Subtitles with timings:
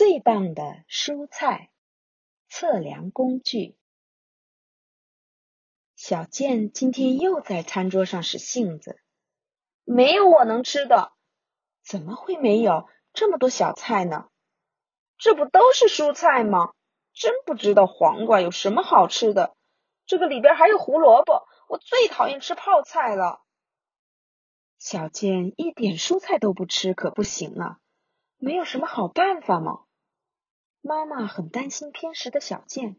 [0.00, 1.68] 最棒的蔬菜
[2.48, 3.76] 测量工具。
[5.94, 8.98] 小健今天又在餐桌上使性子，
[9.84, 11.12] 没有我能吃的。
[11.82, 12.88] 怎么会没有？
[13.12, 14.30] 这么多小菜呢？
[15.18, 16.72] 这不都是蔬菜吗？
[17.12, 19.54] 真不知道黄瓜有什么好吃的。
[20.06, 23.42] 这个里边还有胡萝卜，我最讨厌吃泡菜了。
[24.78, 27.80] 小健一点蔬菜都不吃，可不行啊！
[28.38, 29.84] 没有什么好办法吗？
[30.82, 32.96] 妈妈很担心偏食的小健。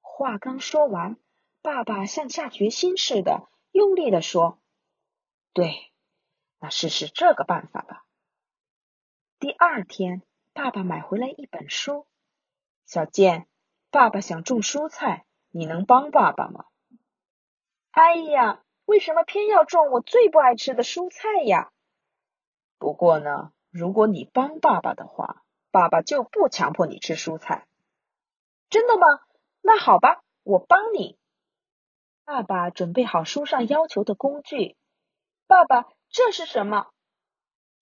[0.00, 1.16] 话刚说完，
[1.62, 4.58] 爸爸像下决心似的，用力的说
[5.54, 5.92] ：“对，
[6.58, 8.04] 那试试这个办法吧。”
[9.38, 12.06] 第二天，爸爸买回来一本书。
[12.84, 13.46] 小健，
[13.90, 16.66] 爸爸想种蔬菜，你能帮爸爸吗？
[17.92, 21.72] 哎呀，为什么偏要种我最不爱吃的蔬菜呀？
[22.78, 23.52] 不过呢。
[23.72, 27.66] 如果你帮爸爸的话，爸爸就不强迫你吃蔬菜。
[28.68, 29.06] 真的吗？
[29.62, 31.18] 那好吧，我帮你。
[32.24, 34.76] 爸爸准备好书上要求的工具。
[35.46, 36.88] 爸爸，这是什么？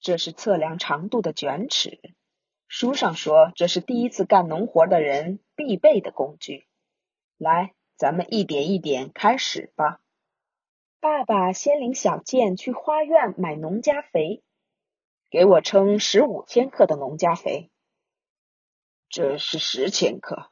[0.00, 1.98] 这是测量长度的卷尺。
[2.66, 6.66] 书上说这是第一次干农活的人必备的工具。
[7.36, 10.00] 来，咱们一点一点开始吧。
[11.00, 14.42] 爸爸先领小健去花院买农家肥。
[15.30, 17.70] 给我称十五千克的农家肥，
[19.10, 20.50] 这是十千克，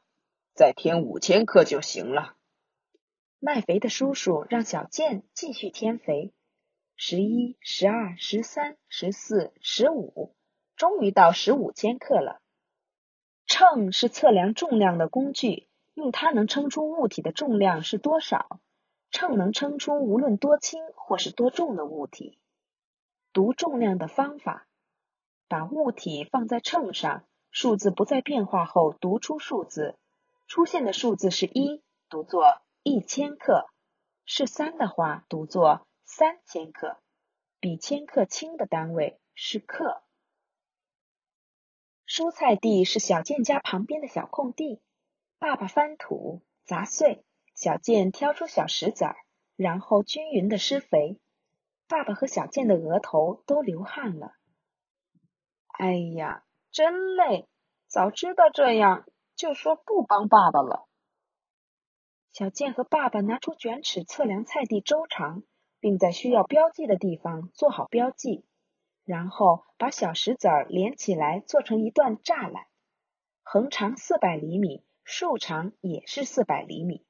[0.53, 2.35] 再添五千克就行了。
[3.39, 6.33] 卖肥的叔叔让小健继续添肥，
[6.95, 10.35] 十一、十二、十三、十四、十五，
[10.75, 12.41] 终于到十五千克了。
[13.45, 18.59] 秤是测量重量的工具，用它能称出物体的重量是多少。
[19.11, 22.39] 秤能称出无论多轻或是多重的物体。
[23.31, 24.67] 读重量的方法。
[25.49, 27.23] 把物体放在秤上，
[27.59, 29.97] 数字不再变化后，读出数字。
[30.45, 33.65] 出现的数字是一，读作一千克；
[34.25, 36.99] 是三的话，读作三千克。
[37.59, 40.03] 比千克轻的单位是克。
[42.05, 44.79] 蔬菜地是小健家旁边的小空地。
[45.39, 47.25] 爸爸翻土砸碎，
[47.55, 49.15] 小健挑出小石子儿，
[49.55, 51.19] 然后均匀的施肥。
[51.87, 54.35] 爸爸和小健的额头都流汗了。
[55.69, 56.43] 哎呀，
[56.77, 57.47] 真累！
[57.87, 59.03] 早知道这样，
[59.35, 60.87] 就说不帮爸爸了。
[62.31, 65.41] 小健和爸爸拿出卷尺测量菜地周长，
[65.79, 68.45] 并在需要标记的地方做好标记，
[69.05, 72.67] 然后把小石子儿连起来做成一段栅栏，
[73.41, 77.03] 横长四百厘米，竖长也是四百厘米。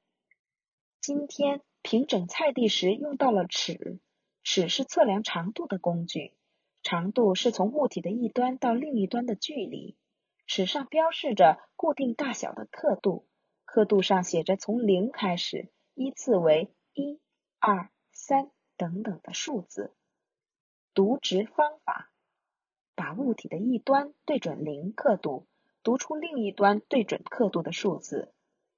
[1.02, 4.00] 今天平整菜地时用到了尺，
[4.42, 6.37] 尺是测量长度的工具。
[6.82, 9.96] 长度是从物体的一端到另一端的距离，
[10.46, 13.28] 尺上标示着固定大小的刻度，
[13.64, 17.20] 刻度上写着从零开始，依次为一、
[17.58, 19.94] 二、三等等的数字。
[20.94, 22.10] 读值方法：
[22.94, 25.46] 把物体的一端对准零刻度，
[25.82, 28.32] 读出另一端对准刻度的数字。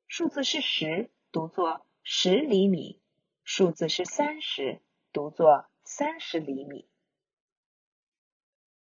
[0.08, 3.00] 数字是十，读作十厘米；
[3.44, 4.82] 数字是三十，
[5.12, 6.89] 读作三十厘米。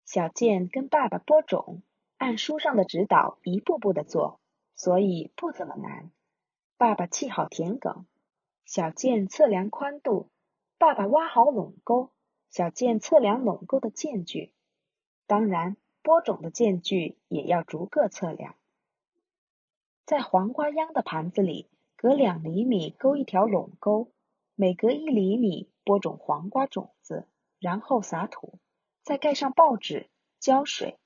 [0.04, 1.82] 小健跟爸爸播种，
[2.18, 4.38] 按书上的指导一步步的做，
[4.76, 6.10] 所以不怎么难。
[6.76, 8.04] 爸爸砌好田埂，
[8.66, 10.28] 小健测量宽度；
[10.76, 12.10] 爸爸挖好垄沟，
[12.50, 14.52] 小健测量垄沟的间距。
[15.26, 18.56] 当然，播种的间距也要逐个测量。
[20.04, 24.12] 在黄瓜秧的盘子里，隔两厘米勾一条垄沟，
[24.54, 27.26] 每隔一厘米播种黄瓜种子，
[27.58, 28.58] 然后撒土。
[29.04, 30.08] 再盖上报纸，
[30.40, 30.96] 浇水。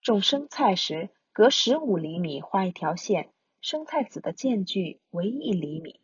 [0.00, 6.00] 种生菜时，隔十五厘米画一条线，生菜籽的间距为一厘米。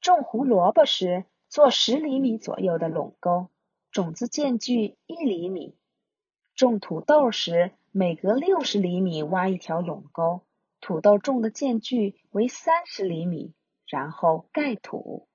[0.00, 3.48] 种胡萝卜时，做十厘米左右的垄沟，
[3.90, 5.74] 种子间距一厘米。
[6.54, 10.42] 种土豆时，每隔六十厘米挖一条垄沟，
[10.80, 13.52] 土豆种的间距为三十厘米，
[13.88, 15.26] 然后盖土。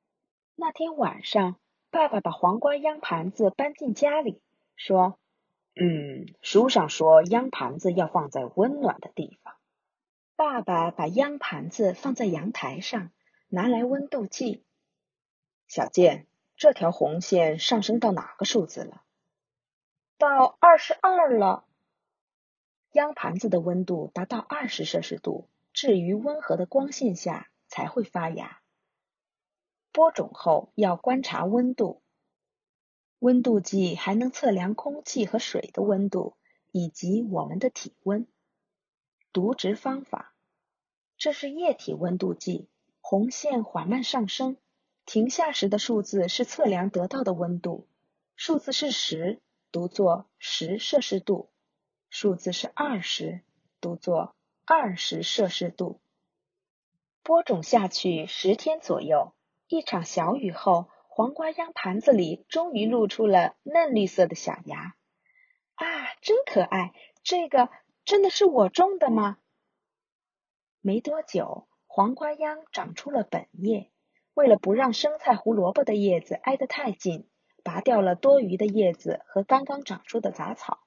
[0.55, 1.59] 那天晚上。
[1.97, 4.39] 爸爸把黄瓜秧盘子搬进家里，
[4.75, 5.17] 说
[5.73, 9.55] ：“嗯，书上说秧盘子要放在温暖的地方。”
[10.37, 13.09] 爸爸把秧盘子放在阳台上，
[13.47, 14.63] 拿来温度计。
[15.67, 19.01] 小健，这条红线上升到哪个数字了？
[20.19, 21.65] 到二十二了。
[22.91, 28.61] 秧盘子的温度达到二十摄氏度，置于温和的光线下才会发芽。
[29.97, 32.03] 播种后要观察温度，
[33.17, 36.37] 温度计还能测量空气和水的温度
[36.71, 38.27] 以及我们的体温。
[39.33, 40.35] 读值方法。
[41.17, 42.69] 这是液体温度计，
[43.01, 44.57] 红线缓慢上升，
[45.03, 47.87] 停下时的数字是测量得到的温度。
[48.35, 49.41] 数字是十，
[49.71, 51.49] 读作十摄氏度；
[52.11, 53.41] 数字是二十，
[53.81, 55.99] 读作二十摄氏度。
[57.23, 59.33] 播种下去十天左右，
[59.69, 64.95] 一场小雨后，黄瓜秧盘子里终于露出了嫩绿色的小芽。
[65.75, 65.85] 啊，
[66.21, 66.93] 真可爱！
[67.21, 67.69] 这个
[68.05, 69.37] 真的是我种的吗？
[70.79, 73.91] 没多久，黄瓜秧长出了本叶。
[74.33, 77.27] 为了不让生菜、胡萝卜的叶子挨得太近，
[77.63, 80.79] 拔掉了多余的叶子和刚刚长出的杂草。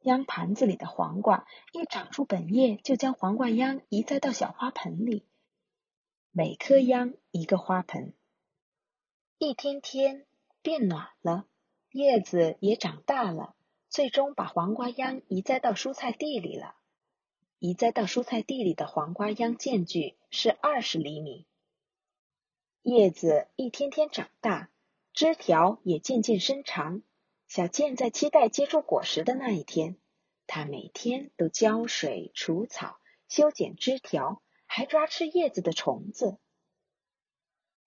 [0.00, 5.28] 秧盘子里的黄瓜一长出本叶，就将黄瓜秧移栽到小花盆里。
[6.34, 8.14] 每棵秧一个花盆。
[9.36, 10.24] 一天天
[10.62, 11.46] 变暖了，
[11.90, 13.54] 叶子也长大了，
[13.90, 16.74] 最终把黄瓜秧移栽到蔬菜地里了。
[17.58, 21.44] 移栽到蔬菜地里的黄瓜秧间距是二十厘米，
[22.80, 24.70] 叶子一天天长大，
[25.12, 27.02] 枝条也渐渐伸长。
[27.46, 29.98] 小健在期待结出果实的那一天，
[30.46, 32.98] 他每天都浇水、除草、
[33.28, 34.40] 修剪枝条，
[34.74, 36.38] 还抓吃叶子的虫子。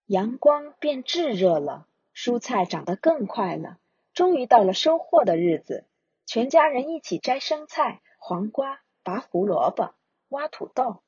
[0.05, 3.79] 阳光变炙热了，蔬菜长得更快了。
[4.13, 5.87] 终于到了收获的日子，
[6.27, 8.81] 全家人一起摘生菜、黄瓜。
[9.01, 9.93] 拔胡萝卜，
[10.29, 11.03] 挖土豆，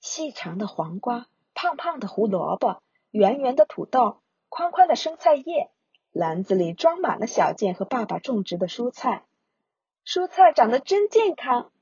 [0.00, 5.70] 细长的黄瓜，胖胖的胡萝卜，圆圆的土豆，宽宽的生菜叶，
[6.12, 9.26] 篮子里装满了小健和爸爸种植的蔬菜。
[10.06, 11.72] 蔬菜长得真健康。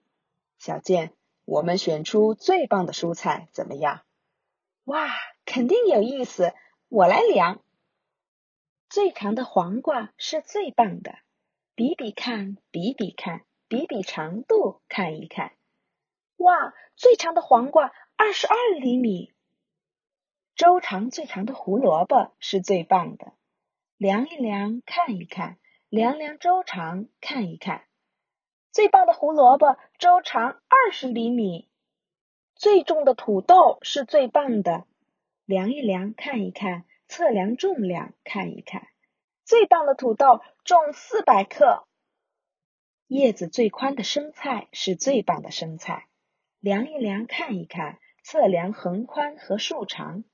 [0.58, 1.14] 小健，
[1.52, 4.00] 我们选出最棒的蔬菜怎么样？
[4.84, 5.10] 哇，
[5.44, 6.54] 肯定有意思！
[6.88, 7.62] 我来量。
[8.88, 11.18] 最长的黄瓜是最棒的，
[11.74, 13.44] 比比看，比比看。
[13.68, 15.52] 比比长度，看一看，
[16.36, 19.32] 哇，最长的黄瓜二十二厘米。
[20.54, 23.32] 周长最长的胡萝卜是最棒的，
[23.98, 25.58] 量一量，看一看，
[25.88, 27.84] 量量周长，看一看，
[28.72, 31.68] 最棒的胡萝卜周长二十厘米。
[32.54, 34.86] 最重的土豆是最棒的，
[35.44, 38.88] 量一量，看一看，测量重量，看一看，
[39.44, 41.86] 最棒的土豆重四百克。
[43.08, 46.08] 叶子最宽的生菜是最棒的生菜，
[46.58, 50.24] 量一量，看一看，测量横宽和竖长。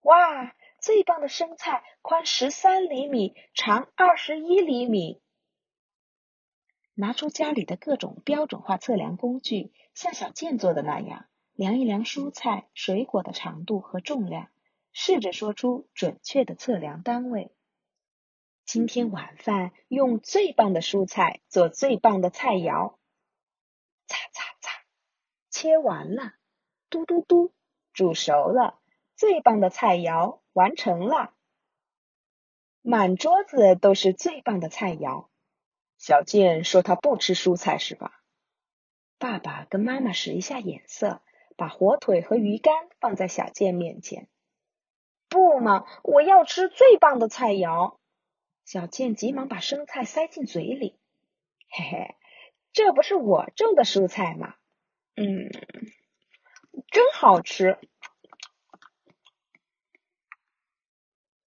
[0.00, 5.20] 哇，最棒的生菜宽十三厘米，长二十一厘米。
[6.94, 14.48] 拿出家里的各种标准化测量工具，像小健做的那样，量一量蔬菜、水果的长度和重量，
[14.92, 17.50] 试着说出准确的测量单位。
[18.64, 22.94] 今天晚饭用最棒的蔬菜做最棒的菜肴。
[24.06, 24.84] 擦擦擦，
[25.50, 26.34] 切完了，
[26.90, 27.52] 嘟嘟嘟，
[27.92, 28.78] 煮熟了，
[29.16, 31.34] 最棒的菜肴完成了。
[32.82, 35.26] 满桌子都是最棒的菜肴。
[36.06, 38.20] 小健说他不吃蔬菜是吧？
[39.16, 41.22] 爸爸跟妈妈使一下眼色，
[41.56, 44.28] 把火腿和鱼干放在小健面前。
[45.30, 47.96] 不嘛，我要吃最棒的菜肴。
[48.66, 50.98] 小健急忙把生菜塞进嘴里，
[51.70, 52.14] 嘿嘿，
[52.74, 54.56] 这不是我种的蔬菜吗？
[55.16, 55.48] 嗯，
[56.88, 57.78] 真好吃。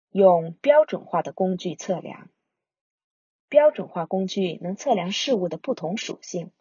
[0.10, 2.32] 用标准化的工具测量，
[3.50, 6.52] 标准化工具能测量事物的不同属性，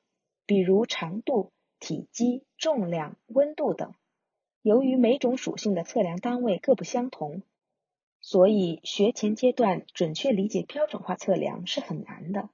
[0.47, 3.95] 比如长度、体积、重量、温度等。
[4.63, 7.43] 由于每种属性的测量单位各不相同。
[8.21, 12.49] 所以，学前阶段准确理解标准化测量是很难的。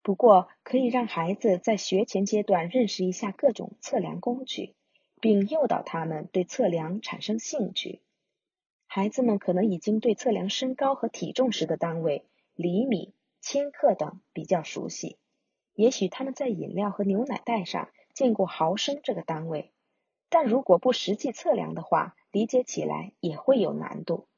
[0.00, 4.74] 不过，可以让孩子在学前阶段认识一下各种测量工具，
[5.20, 8.00] 并诱导他们对测量产生兴趣。
[8.86, 15.18] 孩子们可能已经对测量身高和体重时的单位厘米、千克等比较熟悉，
[15.74, 19.72] 也许他们在饮料和牛奶袋上见过毫升这个单位，
[20.28, 24.28] 但如果不实际测量的话，理解起来也会有难度。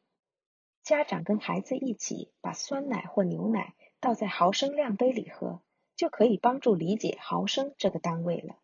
[0.83, 5.61] 家长跟孩子一起把酸奶或牛奶倒在毫升量杯里喝，
[5.97, 8.57] 就可以帮助理解毫升这个单位了。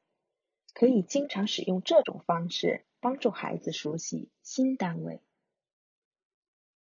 [0.72, 5.20] 可以经常使用这种方式，帮助孩子熟悉新单位。